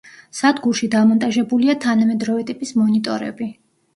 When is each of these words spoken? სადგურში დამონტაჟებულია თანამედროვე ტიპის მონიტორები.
სადგურში 0.35 0.87
დამონტაჟებულია 0.93 1.77
თანამედროვე 1.85 2.47
ტიპის 2.47 2.73
მონიტორები. 2.81 3.51